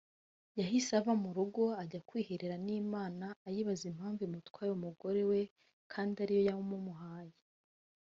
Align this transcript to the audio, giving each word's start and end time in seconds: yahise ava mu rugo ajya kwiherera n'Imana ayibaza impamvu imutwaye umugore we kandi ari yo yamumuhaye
yahise 0.59 0.91
ava 0.99 1.13
mu 1.23 1.29
rugo 1.37 1.63
ajya 1.83 1.99
kwiherera 2.07 2.55
n'Imana 2.65 3.25
ayibaza 3.47 3.83
impamvu 3.91 4.19
imutwaye 4.23 4.71
umugore 4.73 5.21
we 5.31 5.39
kandi 5.93 6.15
ari 6.23 6.33
yo 6.37 6.41
yamumuhaye 6.49 7.35